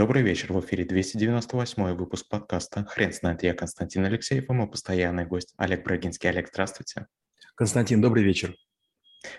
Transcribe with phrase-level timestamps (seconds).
[0.00, 3.42] Добрый вечер, в эфире 298 выпуск подкаста «Хрен знает».
[3.42, 6.30] Я Константин Алексеев, и мой постоянный гость Олег Брагинский.
[6.30, 7.06] Олег, здравствуйте.
[7.54, 8.54] Константин, добрый вечер.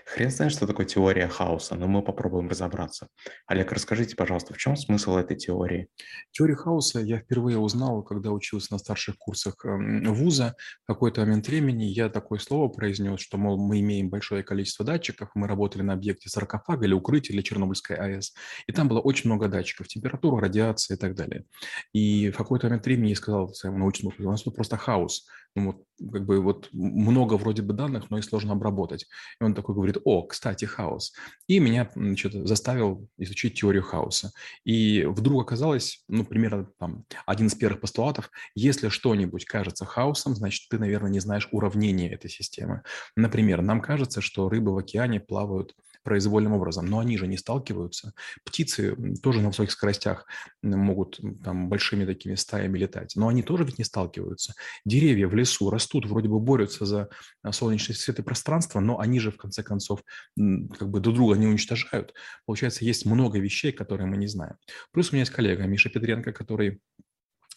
[0.06, 3.08] Хрен знает, что такое теория хаоса, но мы попробуем разобраться.
[3.46, 5.88] Олег, расскажите, пожалуйста, в чем смысл этой теории?
[6.30, 10.54] Теорию хаоса я впервые узнал, когда учился на старших курсах эм, вуза.
[10.84, 15.30] В какой-то момент времени я такое слово произнес, что, мол, мы имеем большое количество датчиков,
[15.34, 18.34] мы работали на объекте саркофага или укрытия, или Чернобыльской АЭС,
[18.66, 21.44] и там было очень много датчиков, температура, радиация и так далее.
[21.92, 25.26] И в какой-то момент времени я сказал своему научному у нас тут просто хаос.
[25.54, 29.06] Ну, вот, как бы вот много вроде бы данных, но и сложно обработать.
[29.38, 31.12] И он такой говорит, о, кстати, хаос.
[31.46, 34.32] И меня значит, заставил изучить теорию хаоса.
[34.64, 40.68] И вдруг оказалось, ну, примерно там, один из первых постулатов, если что-нибудь кажется хаосом, значит,
[40.70, 42.82] ты, наверное, не знаешь уравнения этой системы.
[43.14, 46.86] Например, нам кажется, что рыбы в океане плавают произвольным образом.
[46.86, 48.12] Но они же не сталкиваются.
[48.44, 50.26] Птицы тоже на высоких скоростях
[50.62, 54.54] могут там большими такими стаями летать, но они тоже ведь не сталкиваются.
[54.84, 57.08] Деревья в лесу растут, вроде бы борются за
[57.42, 60.02] а, солнечный свет и пространство, но они же в конце концов
[60.36, 62.14] как бы друг друга не уничтожают.
[62.46, 64.56] Получается, есть много вещей, которые мы не знаем.
[64.92, 66.80] Плюс у меня есть коллега Миша Петренко, который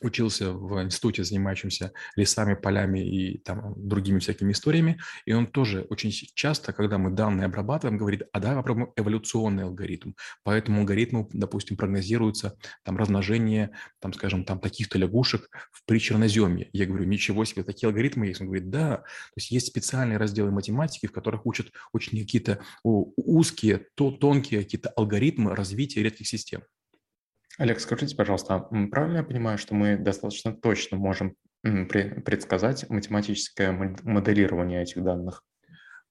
[0.01, 6.11] учился в институте, занимающемся лесами, полями и там другими всякими историями, и он тоже очень
[6.11, 10.13] часто, когда мы данные обрабатываем, говорит, а давай попробуем эволюционный алгоритм.
[10.43, 16.69] По этому алгоритму, допустим, прогнозируется там размножение, там, скажем, там таких-то лягушек в причерноземье.
[16.73, 18.41] Я говорю, ничего себе, такие алгоритмы есть.
[18.41, 23.88] Он говорит, да, то есть есть специальные разделы математики, в которых учат очень какие-то узкие,
[23.95, 26.61] то, тонкие какие-то алгоритмы развития редких систем.
[27.57, 28.59] Олег, скажите, пожалуйста,
[28.91, 35.43] правильно я понимаю, что мы достаточно точно можем предсказать математическое моделирование этих данных?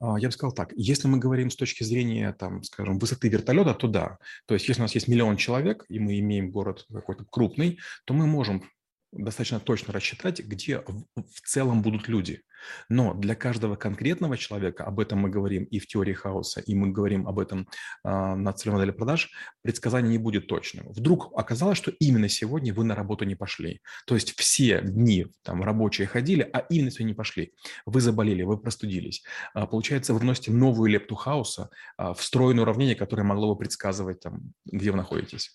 [0.00, 3.74] А, я бы сказал так, если мы говорим с точки зрения, там, скажем, высоты вертолета,
[3.74, 4.18] то да.
[4.46, 8.14] То есть если у нас есть миллион человек, и мы имеем город какой-то крупный, то
[8.14, 8.64] мы можем
[9.12, 12.42] достаточно точно рассчитать, где в целом будут люди.
[12.88, 16.90] Но для каждого конкретного человека, об этом мы говорим и в теории хаоса, и мы
[16.90, 17.68] говорим об этом
[18.04, 19.30] э, на целевой модели продаж,
[19.62, 20.88] предсказание не будет точным.
[20.90, 23.80] Вдруг оказалось, что именно сегодня вы на работу не пошли.
[24.06, 27.54] То есть все дни там рабочие ходили, а именно сегодня не пошли.
[27.86, 29.24] Вы заболели, вы простудились.
[29.54, 34.52] А, получается, вы вносите новую лепту хаоса а, встроенное уравнение, которое могло бы предсказывать, там,
[34.64, 35.50] где вы находитесь.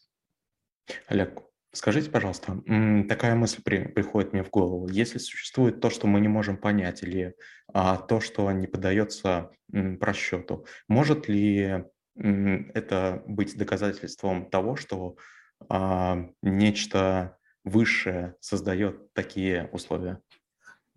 [1.07, 2.61] Олег, Скажите, пожалуйста,
[3.07, 4.87] такая мысль при, приходит мне в голову.
[4.87, 7.35] Если существует то, что мы не можем понять, или
[7.71, 11.85] а, то, что не поддается м, просчету, может ли
[12.15, 15.15] это быть доказательством того, что
[15.69, 20.21] а, нечто высшее создает такие условия?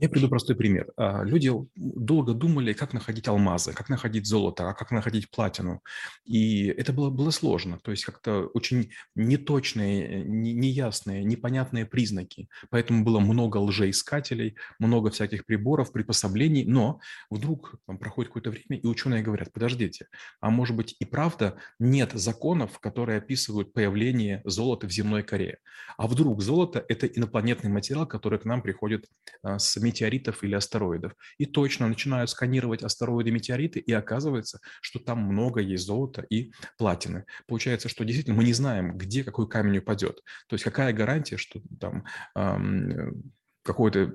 [0.03, 0.91] Я приду простой пример.
[0.97, 5.81] А, люди долго думали, как находить алмазы, как находить золото, а как находить платину.
[6.25, 7.79] И это было, было сложно.
[7.79, 12.49] То есть как-то очень неточные, неясные, непонятные признаки.
[12.69, 16.65] Поэтому было много лжеискателей, много всяких приборов, приспособлений.
[16.65, 16.99] Но
[17.31, 20.09] вдруг там, проходит какое-то время, и ученые говорят, подождите,
[20.41, 25.59] а может быть и правда нет законов, которые описывают появление золота в земной коре.
[25.97, 29.07] А вдруг золото– это инопланетный материал, который к нам приходит
[29.45, 31.13] а, с метеоритов или астероидов.
[31.39, 36.53] И точно начинают сканировать астероиды и метеориты, и оказывается, что там много есть золота и
[36.79, 37.25] платины.
[37.47, 40.23] Получается, что действительно мы не знаем, где какой камень упадет.
[40.49, 42.05] То есть какая гарантия, что там
[42.35, 43.33] эм,
[43.63, 44.13] какое-то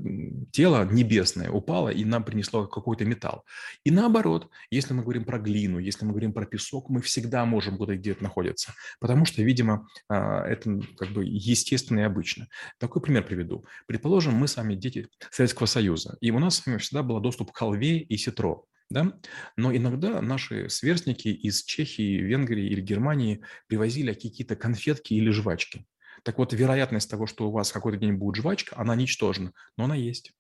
[0.52, 3.46] тело небесное упало и нам принесло какой-то металл.
[3.84, 7.78] И наоборот, если мы говорим про глину, если мы говорим про песок, мы всегда можем
[7.78, 12.48] куда где-то находиться, потому что, видимо, а, это как бы естественно и обычно.
[12.80, 13.66] Такой пример приведу.
[13.86, 17.52] Предположим, мы с вами дети Советского Союза, и у нас с вами всегда был доступ
[17.52, 18.66] к халве и ситро.
[18.90, 19.14] Да?
[19.58, 25.86] Но иногда наши сверстники из Чехии, Венгрии или Германии привозили какие-то конфетки или жвачки.
[26.28, 29.96] Так вот, вероятность того, что у вас какой-то день будет жвачка, она ничтожна, но она
[29.96, 30.34] есть.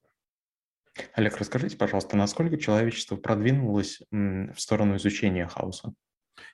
[1.13, 5.93] Олег, расскажите, пожалуйста, насколько человечество продвинулось в сторону изучения хаоса?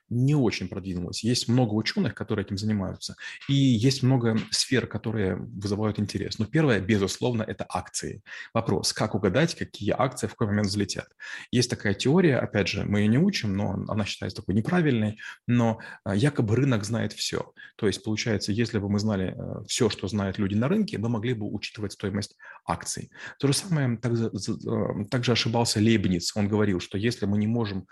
[0.08, 1.24] Не очень продвинулась.
[1.24, 3.16] Есть много ученых, которые этим занимаются,
[3.48, 6.38] и есть много сфер, которые вызывают интерес.
[6.38, 8.22] Но первое, безусловно, это акции.
[8.52, 11.08] Вопрос, как угадать, какие акции в какой момент взлетят.
[11.50, 15.80] Есть такая теория, опять же, мы ее не учим, но она считается такой неправильной, но
[16.04, 17.52] а, якобы рынок знает все.
[17.76, 21.08] То есть, получается, если бы мы знали э, все, что знают люди на рынке, мы
[21.08, 22.36] могли бы учитывать стоимость
[22.66, 23.10] акций.
[23.38, 24.30] То же самое также,
[25.10, 26.36] также ошибался Лейбниц.
[26.36, 27.86] Он говорил, что если мы не можем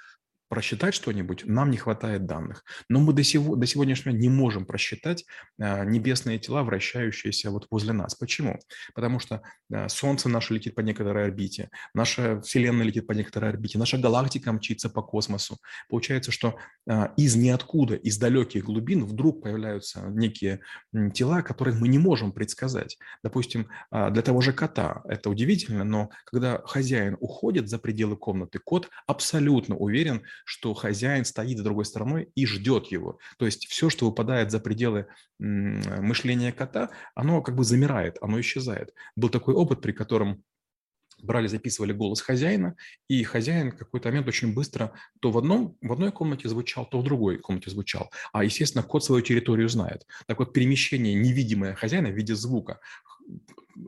[0.52, 2.62] просчитать что-нибудь, нам не хватает данных.
[2.90, 5.24] Но мы до, сего, до сегодняшнего не можем просчитать
[5.58, 8.14] а, небесные тела, вращающиеся вот возле нас.
[8.14, 8.60] Почему?
[8.94, 9.40] Потому что
[9.72, 14.52] а, Солнце наше летит по некоторой орбите, наша Вселенная летит по некоторой орбите, наша галактика
[14.52, 15.56] мчится по космосу.
[15.88, 20.60] Получается, что а, из ниоткуда, из далеких глубин вдруг появляются некие
[21.14, 22.98] тела, которые мы не можем предсказать.
[23.24, 28.90] Допустим, для того же кота это удивительно, но когда хозяин уходит за пределы комнаты, кот
[29.06, 33.18] абсолютно уверен, что хозяин стоит за другой стороной и ждет его.
[33.38, 35.06] То есть все, что выпадает за пределы
[35.38, 38.94] мышления кота, оно как бы замирает, оно исчезает.
[39.16, 40.42] Был такой опыт, при котором
[41.22, 42.76] брали, записывали голос хозяина,
[43.08, 47.00] и хозяин в какой-то момент очень быстро то в, одном, в одной комнате звучал, то
[47.00, 48.10] в другой комнате звучал.
[48.32, 50.06] А, естественно, кот свою территорию знает.
[50.26, 52.80] Так вот, перемещение невидимое хозяина в виде звука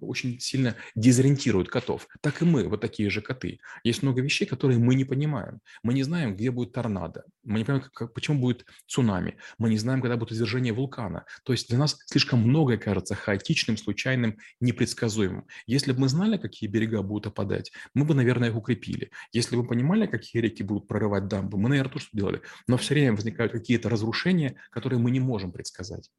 [0.00, 2.08] очень сильно дезориентируют котов.
[2.20, 3.60] Так и мы, вот такие же коты.
[3.82, 5.60] Есть много вещей, которые мы не понимаем.
[5.82, 7.25] Мы не знаем, где будет торнадо.
[7.42, 9.36] Мы не понимаем, как, почему будет цунами.
[9.58, 11.25] Мы не знаем, когда будет извержение вулкана.
[11.44, 15.46] То есть для нас слишком многое кажется хаотичным, случайным, непредсказуемым.
[15.66, 19.10] Если бы мы знали, какие берега будут опадать, мы бы, наверное, их укрепили.
[19.32, 22.40] Если бы понимали, какие реки будут прорывать дамбы, мы, наверное, тоже делали.
[22.66, 26.10] Но все время возникают какие-то разрушения, которые мы не можем предсказать.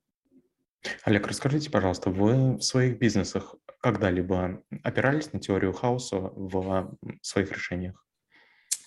[1.03, 8.04] Олег, расскажите, пожалуйста, вы в своих бизнесах когда-либо опирались на теорию хаоса в своих решениях?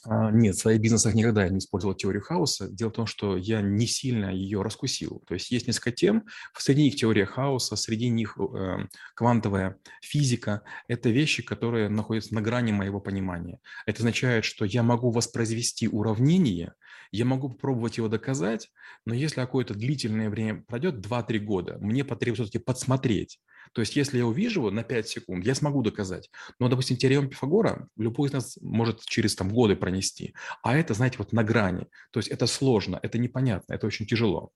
[0.04, 2.68] А, нет, в своих бизнесах никогда я не использовал теорию хаоса.
[2.68, 5.22] Дело в том, что я не сильно ее раскусил.
[5.26, 6.24] То есть есть несколько тем,
[6.56, 10.62] среди них теория хаоса, среди них э, квантовая физика.
[10.86, 13.60] Это вещи, которые находятся на грани моего понимания.
[13.86, 16.74] Это означает, что я могу воспроизвести уравнение,
[17.10, 18.70] я могу попробовать его доказать,
[19.04, 23.40] но если какое-то длительное время пройдет, 2-3 года, мне потребуется подсмотреть,
[23.72, 26.30] то есть если я увижу его на 5 секунд, я смогу доказать.
[26.58, 30.34] Но, допустим, теорему Пифагора любой из нас может через там, годы пронести.
[30.62, 31.86] А это, знаете, вот на грани.
[32.10, 34.52] То есть это сложно, это непонятно, это очень тяжело.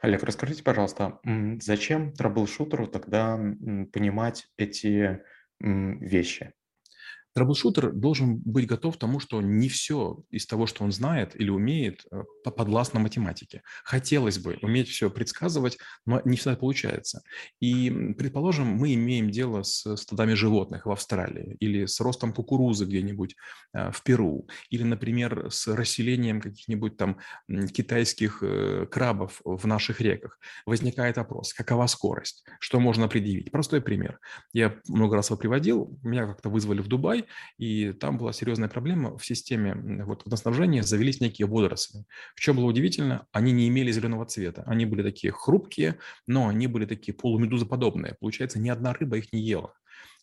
[0.00, 1.18] Олег, расскажите, пожалуйста,
[1.60, 3.36] зачем troubleshooter у тогда
[3.92, 5.20] понимать эти
[5.60, 6.52] вещи?
[7.34, 11.50] Troubleshooter должен быть готов к тому, что не все из того, что он знает или
[11.50, 13.62] умеет, э, подвластно математике.
[13.84, 17.22] Хотелось бы уметь все предсказывать, но не всегда получается.
[17.60, 23.34] И, предположим, мы имеем дело с стадами животных в Австралии или с ростом кукурузы где-нибудь
[23.72, 27.18] э, в Перу, или, например, с расселением каких-нибудь там
[27.72, 30.38] китайских э, крабов в наших реках.
[30.66, 33.50] Возникает вопрос, какова скорость, что можно предъявить.
[33.50, 34.18] Простой пример.
[34.52, 37.21] Я много раз его приводил, меня как-то вызвали в Дубай,
[37.58, 42.04] и там была серьезная проблема в системе вот, водоснабжения, завелись некие водоросли.
[42.34, 46.66] В чем было удивительно, они не имели зеленого цвета, они были такие хрупкие, но они
[46.66, 48.16] были такие полумедузоподобные.
[48.20, 49.74] Получается, ни одна рыба их не ела.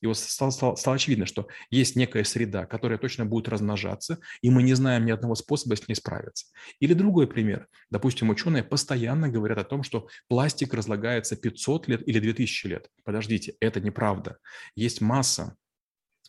[0.02, 4.50] И вот стало, стало, стало очевидно, что есть некая среда, которая точно будет размножаться, и
[4.50, 6.48] мы не знаем ни одного способа с ней справиться.
[6.80, 7.68] Или другой пример.
[7.90, 12.88] Допустим, ученые постоянно говорят о том, что пластик разлагается 500 лет или 2000 лет.
[13.04, 14.38] Подождите, это неправда.
[14.76, 15.56] Есть масса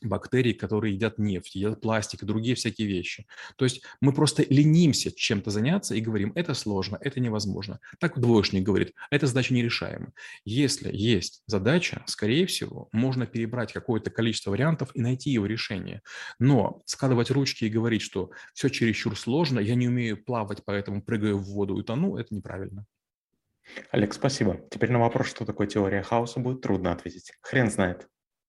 [0.03, 3.27] бактерий, которые едят нефть, едят пластик и другие всякие вещи.
[3.57, 7.81] То есть мы просто ленимся чем-то заняться и говорим, это сложно, это невозможно.
[7.99, 10.13] Так двоечник говорит, эта задача нерешаема.
[10.45, 16.03] Если есть задача, скорее всего, можно перебрать какое-то количество вариантов и найти его решение.
[16.39, 21.39] Но складывать ручки и говорить, что все чересчур сложно, я не умею плавать, поэтому прыгаю
[21.39, 22.87] в воду и тону, это неправильно.
[23.91, 24.61] Олег, спасибо.
[24.71, 27.33] Теперь на вопрос, что такое теория хаоса, будет трудно ответить.
[27.43, 28.10] Хрен знает.